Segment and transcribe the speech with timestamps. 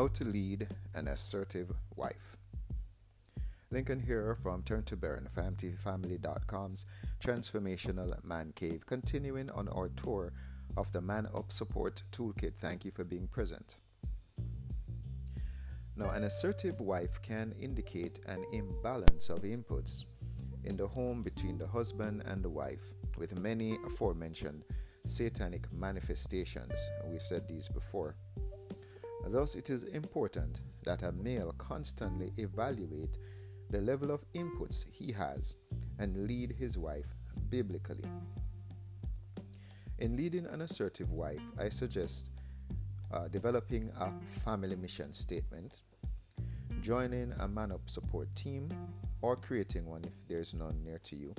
[0.00, 2.38] How to Lead an Assertive Wife.
[3.70, 6.86] Lincoln here from Turn to Burn, FAMTFamily.com's
[7.22, 10.32] Transformational Man Cave, continuing on our tour
[10.78, 12.54] of the Man Up Support Toolkit.
[12.58, 13.76] Thank you for being present.
[15.96, 20.06] Now, an assertive wife can indicate an imbalance of inputs
[20.64, 24.64] in the home between the husband and the wife, with many aforementioned
[25.04, 26.72] satanic manifestations.
[27.04, 28.16] We've said these before.
[29.26, 33.18] Thus, it is important that a male constantly evaluate
[33.70, 35.54] the level of inputs he has
[35.98, 37.06] and lead his wife
[37.48, 38.04] biblically.
[39.98, 42.30] In leading an assertive wife, I suggest
[43.12, 44.10] uh, developing a
[44.44, 45.82] family mission statement,
[46.80, 48.68] joining a man up support team,
[49.20, 51.34] or creating one if there's none near to you,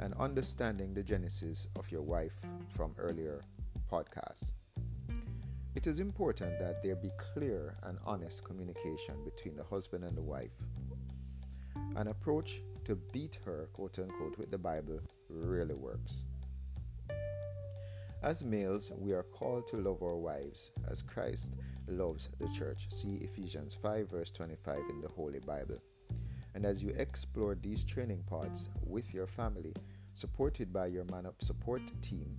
[0.00, 3.40] and understanding the genesis of your wife from earlier
[3.90, 4.52] podcasts.
[5.74, 10.22] It is important that there be clear and honest communication between the husband and the
[10.22, 10.52] wife.
[11.96, 16.26] An approach to beat her, quote unquote, with the Bible really works.
[18.22, 21.56] As males, we are called to love our wives as Christ
[21.88, 22.86] loves the church.
[22.90, 25.78] See Ephesians 5, verse 25 in the Holy Bible.
[26.54, 29.72] And as you explore these training pods with your family,
[30.14, 32.38] supported by your Man Up support team,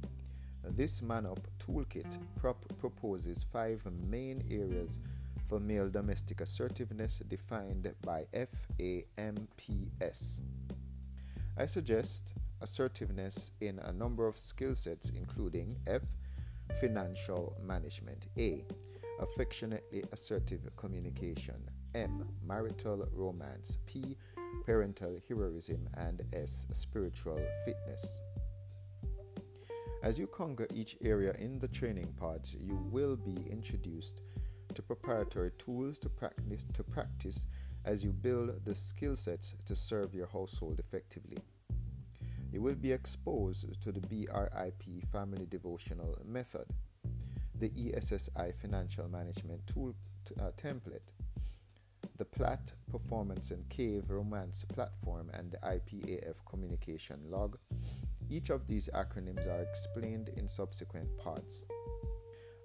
[0.69, 4.99] this Man Up Toolkit prop- proposes five main areas
[5.47, 10.41] for male domestic assertiveness defined by FAMPS.
[11.57, 16.01] I suggest assertiveness in a number of skill sets, including F.
[16.79, 18.65] Financial management, A.
[19.19, 22.27] Affectionately assertive communication, M.
[22.43, 24.17] Marital romance, P.
[24.65, 26.65] Parental heroism, and S.
[26.71, 28.21] Spiritual fitness.
[30.03, 34.21] As you conquer each area in the training pods, you will be introduced
[34.75, 37.45] to preparatory tools to practice, to practice
[37.85, 41.37] as you build the skill sets to serve your household effectively.
[42.51, 46.67] You will be exposed to the BRIP Family Devotional Method,
[47.55, 51.13] the ESSI Financial Management Tool t- uh, Template,
[52.17, 57.57] the PLAT Performance and Cave Romance Platform, and the IPAF Communication Log
[58.33, 61.65] each of these acronyms are explained in subsequent parts.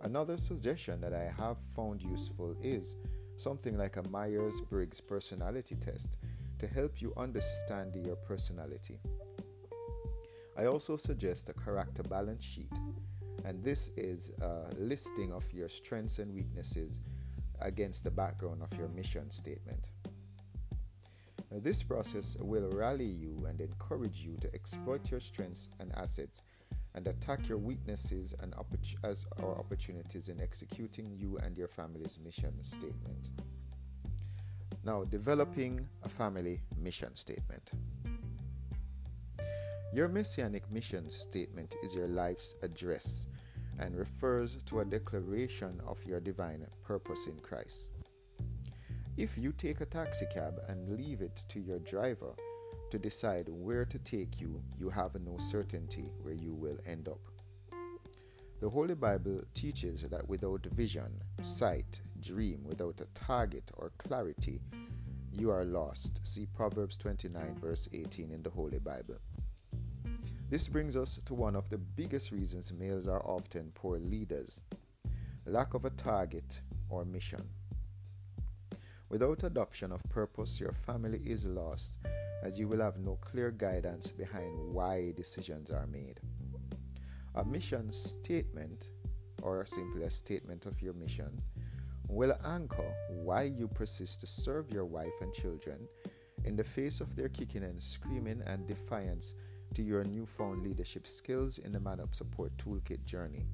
[0.01, 2.97] Another suggestion that I have found useful is
[3.37, 6.17] something like a Myers Briggs personality test
[6.59, 8.99] to help you understand your personality.
[10.57, 12.73] I also suggest a character balance sheet,
[13.45, 17.03] and this is a listing of your strengths and weaknesses
[17.61, 19.91] against the background of your mission statement.
[21.61, 26.45] This process will rally you and encourage you to exploit your strengths and assets
[26.95, 32.19] and attack your weaknesses and oppor- as our opportunities in executing you and your family's
[32.25, 33.31] mission statement.
[34.85, 37.73] Now, developing a family mission statement.
[39.93, 43.27] Your messianic mission statement is your life's address
[43.81, 47.98] and refers to a declaration of your divine purpose in Christ.
[49.19, 52.37] If you take a taxi cab and leave it to your driver
[52.91, 57.19] to decide where to take you, you have no certainty where you will end up.
[58.61, 64.61] The Holy Bible teaches that without vision, sight, dream, without a target or clarity,
[65.33, 66.21] you are lost.
[66.23, 69.17] See Proverbs 29, verse 18 in the Holy Bible.
[70.49, 74.63] This brings us to one of the biggest reasons males are often poor leaders
[75.45, 77.43] lack of a target or mission.
[79.11, 81.99] Without adoption of purpose, your family is lost
[82.43, 86.21] as you will have no clear guidance behind why decisions are made.
[87.37, 88.91] A mission statement,
[89.43, 91.41] or simply a statement of your mission,
[92.09, 95.89] will anchor why you persist to serve your wife and children
[96.45, 99.35] in the face of their kicking and screaming and defiance
[99.75, 103.47] to your newfound leadership skills in the Man Up Support Toolkit journey.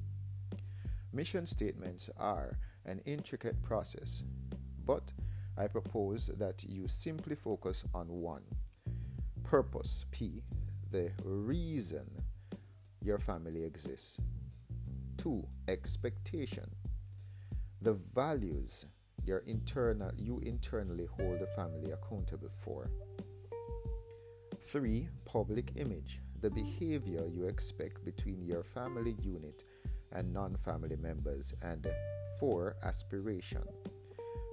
[1.13, 4.23] Mission statements are an intricate process,
[4.85, 5.11] but
[5.57, 8.43] I propose that you simply focus on one
[9.43, 10.41] purpose, P,
[10.91, 12.05] the reason
[13.01, 14.19] your family exists.
[15.17, 16.69] Two, expectation,
[17.81, 18.85] the values
[19.25, 22.89] your internal you internally hold the family accountable for.
[24.61, 29.63] Three, public image, the behavior you expect between your family unit
[30.11, 31.53] and non family members.
[31.63, 31.87] And
[32.39, 33.63] four, aspiration,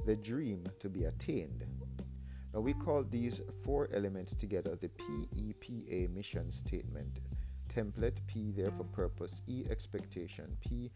[0.06, 1.64] the dream to be attained.
[2.52, 7.20] Now, we call these four elements together the PEPA mission statement
[7.69, 10.90] template, P there for purpose, E expectation, P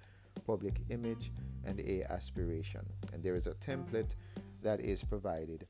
[0.47, 1.32] public image,
[1.64, 2.05] and A.
[2.12, 2.85] Aspiration.
[3.12, 4.14] And there is a template
[4.62, 5.67] that is provided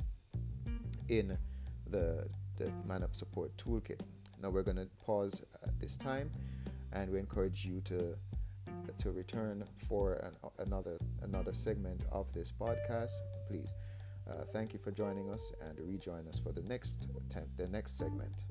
[1.09, 1.39] in
[1.89, 4.01] the, the Man Up Support Toolkit.
[4.43, 6.31] Now we're going to pause at this time
[6.93, 8.17] and we encourage you to
[8.99, 13.13] to return for an, another another segment of this podcast.
[13.49, 13.75] Please,
[14.31, 17.09] uh, thank you for joining us and rejoin us for the next
[17.57, 18.45] the next segment.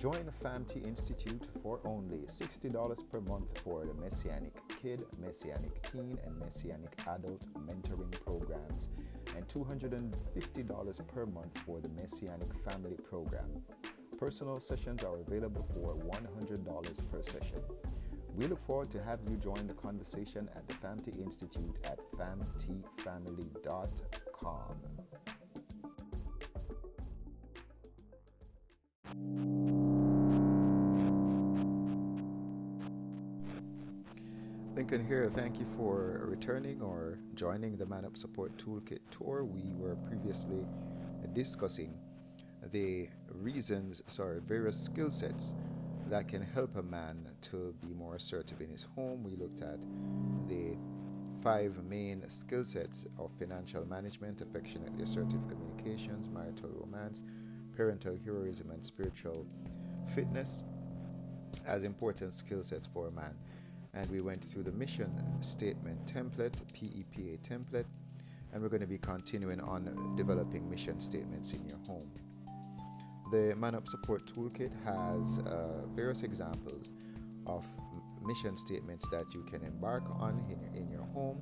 [0.00, 6.18] Join the FAMT Institute for only $60 per month for the Messianic Kid, Messianic Teen,
[6.24, 8.88] and Messianic Adult mentoring programs,
[9.40, 13.48] and $250 per month for the Messianic Family Program.
[14.18, 17.60] Personal sessions are available for $100 per session.
[18.36, 24.99] We look forward to having you join the conversation at the FAMT Institute at famtfamily.com.
[34.90, 35.30] Lincoln here.
[35.32, 39.44] Thank you for returning or joining the Man Up Support Toolkit tour.
[39.44, 40.66] We were previously
[41.32, 41.94] discussing
[42.72, 45.54] the reasons, sorry, various skill sets
[46.08, 49.22] that can help a man to be more assertive in his home.
[49.22, 49.78] We looked at
[50.48, 50.76] the
[51.40, 57.22] five main skill sets of financial management, affectionately assertive communications, marital romance,
[57.76, 59.46] parental heroism, and spiritual
[60.12, 60.64] fitness
[61.64, 63.36] as important skill sets for a man
[63.94, 65.10] and we went through the mission
[65.42, 67.86] statement template, PEPA template,
[68.52, 72.10] and we're going to be continuing on developing mission statements in your home.
[73.30, 76.90] The Man Up Support Toolkit has uh, various examples
[77.46, 77.64] of
[78.24, 81.40] mission statements that you can embark on in your, in your home.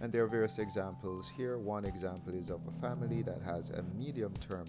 [0.00, 1.58] And there are various examples here.
[1.58, 4.64] One example is of a family that has a medium term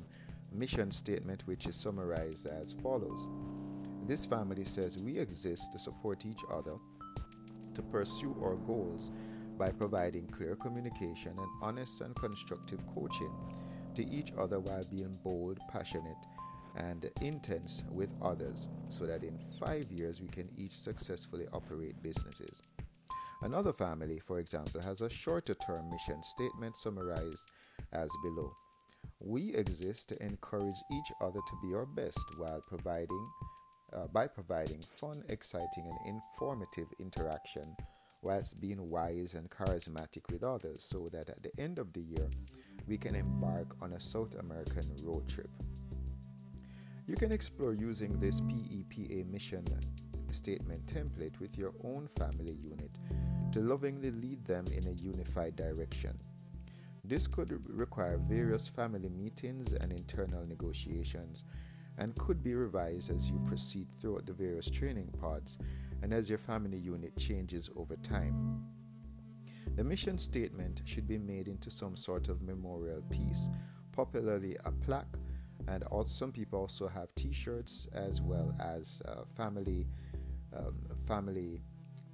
[0.52, 3.28] mission statement, which is summarized as follows.
[4.06, 6.74] This family says we exist to support each other
[7.74, 9.12] to pursue our goals
[9.58, 13.32] by providing clear communication and honest and constructive coaching
[13.96, 16.26] to each other while being bold, passionate,
[16.76, 22.62] and intense with others so that in five years we can each successfully operate businesses.
[23.42, 27.52] Another family, for example, has a shorter term mission statement summarized
[27.92, 28.56] as below.
[29.20, 33.30] We exist to encourage each other to be our best while providing
[33.96, 37.76] uh, by providing fun, exciting, and informative interaction
[38.22, 42.30] whilst being wise and charismatic with others so that at the end of the year
[42.88, 45.50] we can embark on a South American road trip.
[47.06, 49.66] You can explore using this PEPA mission
[50.32, 52.98] statement template with your own family unit
[53.52, 56.18] to lovingly lead them in a unified direction.
[57.04, 61.44] This could require various family meetings and internal negotiations
[61.98, 65.58] and could be revised as you proceed throughout the various training pods
[66.02, 68.64] and as your family unit changes over time.
[69.76, 73.50] The mission statement should be made into some sort of memorial piece,
[73.92, 75.18] popularly a plaque,
[75.68, 79.88] and also some people also have T-shirts as well as uh, family
[80.56, 80.76] um,
[81.08, 81.64] family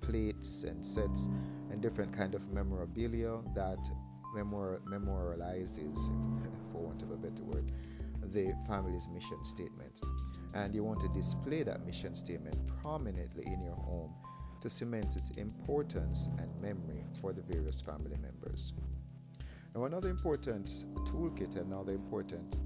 [0.02, 1.30] plates and sets
[1.72, 3.90] and different kind of memorabilia that
[4.34, 5.98] memor- memorializes,
[6.72, 7.72] for want of a better word,
[8.32, 9.94] the family's mission statement.
[10.54, 14.14] And you want to display that mission statement prominently in your home
[14.62, 18.74] to cement its importance and memory for the various family members.
[19.76, 20.68] Now, another important
[21.06, 22.58] toolkit, another important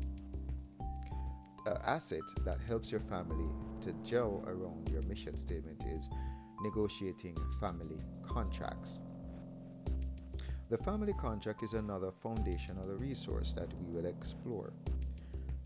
[1.68, 3.50] uh, asset that helps your family
[3.82, 6.10] to gel around your mission statement is
[6.62, 9.00] negotiating family contracts.
[10.70, 14.74] The family contract is another foundational resource that we will explore.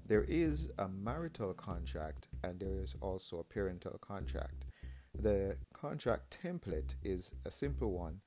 [0.07, 4.63] There is a marital contract and there is also a parental contract.
[5.19, 8.21] The contract template is a simple one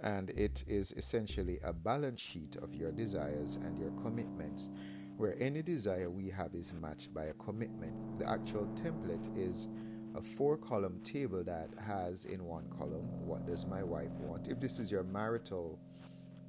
[0.00, 4.70] and it is essentially a balance sheet of your desires and your commitments,
[5.16, 8.18] where any desire we have is matched by a commitment.
[8.18, 9.68] The actual template is
[10.16, 14.48] a four column table that has in one column what does my wife want.
[14.48, 15.78] If this is your marital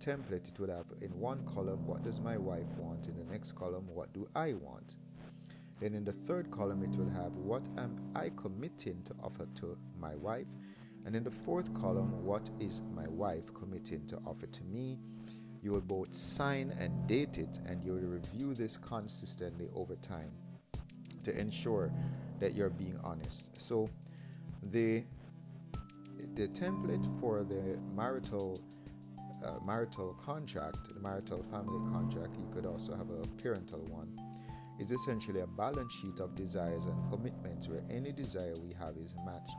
[0.04, 3.08] template, it would have in one column, what does my wife want?
[3.08, 4.98] In the next column, what do I want?
[5.80, 9.78] Then in the third column, it will have what am I committing to offer to
[10.00, 10.48] my wife?
[11.06, 15.00] And in the fourth column, what is my wife committing to offer to me?
[15.62, 20.32] You will both sign and date it, and you will review this consistently over time
[21.24, 21.92] to ensure
[22.40, 23.60] that you're being honest.
[23.60, 23.90] So,
[24.62, 25.04] the
[26.36, 28.60] the template for the marital
[29.44, 34.18] uh, marital contract, the marital family contract, you could also have a parental one,
[34.80, 39.16] is essentially a balance sheet of desires and commitments where any desire we have is
[39.26, 39.56] matched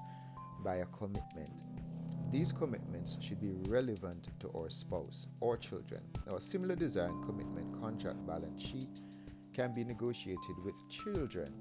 [0.64, 1.62] by a commitment.
[2.32, 6.00] These commitments should be relevant to our spouse or children.
[6.26, 9.00] Now, a similar desire and commitment contract balance sheet
[9.52, 11.52] can be negotiated with children.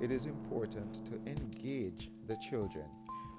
[0.00, 2.84] It is important to engage the children,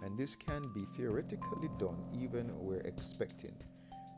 [0.03, 3.55] and this can be theoretically done even where expecting.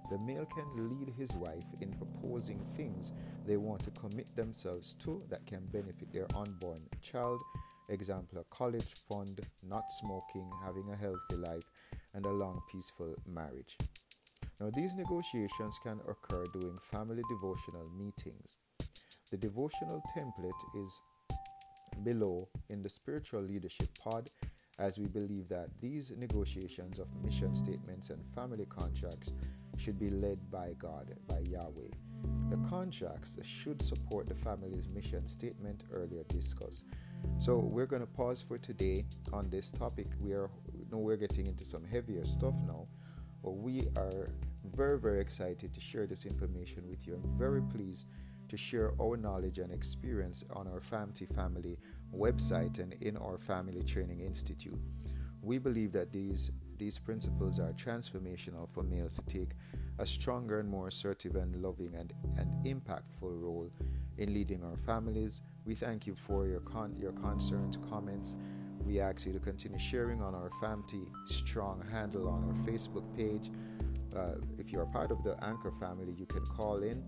[0.09, 3.13] The male can lead his wife in proposing things
[3.45, 7.39] they want to commit themselves to that can benefit their unborn child.
[7.89, 11.63] Example, a college fund, not smoking, having a healthy life,
[12.13, 13.77] and a long, peaceful marriage.
[14.59, 18.59] Now, these negotiations can occur during family devotional meetings.
[19.31, 21.01] The devotional template is
[22.03, 24.29] below in the spiritual leadership pod
[24.79, 29.33] as we believe that these negotiations of mission statements and family contracts
[29.79, 31.91] should be led by God, by Yahweh.
[32.49, 36.83] The contracts should support the family's mission statement earlier discussed.
[37.37, 40.07] So we're going to pause for today on this topic.
[40.19, 42.87] We are you know, we're getting into some heavier stuff now,
[43.43, 44.31] but we are
[44.75, 47.15] very very excited to share this information with you.
[47.15, 48.07] I'm very pleased
[48.49, 51.77] to share our knowledge and experience on our FAMT family
[52.13, 54.79] website and in our family training institute.
[55.41, 59.51] We believe that these these principles are transformational for males to take
[59.99, 63.69] a stronger and more assertive and loving and, and impactful role
[64.17, 65.41] in leading our families.
[65.65, 68.37] We thank you for your con- your concerns, comments.
[68.85, 73.51] We ask you to continue sharing on our FAMT Strong handle on our Facebook page.
[74.15, 77.03] Uh, if you are part of the Anchor family, you can call in,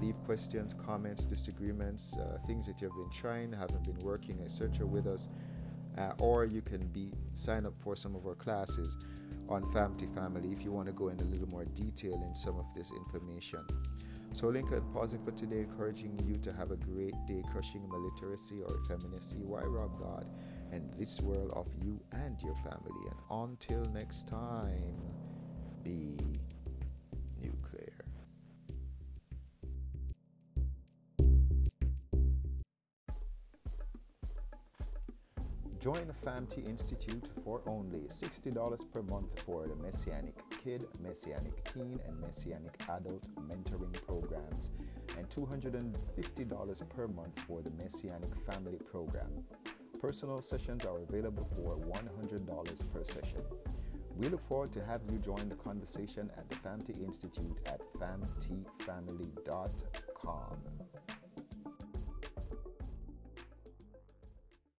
[0.00, 4.86] leave questions, comments, disagreements, uh, things that you have been trying, haven't been working, etc.
[4.86, 5.28] with us
[5.98, 8.96] uh, or you can be sign up for some of our classes
[9.48, 12.58] on FAMT Family if you want to go in a little more detail in some
[12.58, 13.60] of this information.
[14.32, 18.76] So, Lincoln, pausing for today, encouraging you to have a great day, crushing illiteracy or
[18.84, 19.38] effeminacy.
[19.38, 20.26] Why rob God
[20.70, 23.08] and this world of you and your family?
[23.10, 24.96] And until next time,
[25.82, 26.18] be
[35.88, 41.98] Join the FAMT Institute for only $60 per month for the Messianic Kid, Messianic Teen,
[42.06, 44.70] and Messianic Adult mentoring programs,
[45.16, 49.32] and $250 per month for the Messianic Family Program.
[49.98, 53.40] Personal sessions are available for $100 per session.
[54.18, 60.77] We look forward to having you join the conversation at the FAMT Institute at famtfamily.com.